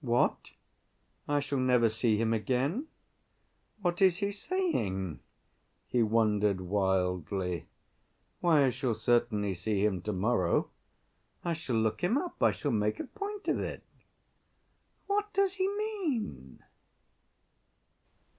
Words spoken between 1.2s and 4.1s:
I shall never see him again! What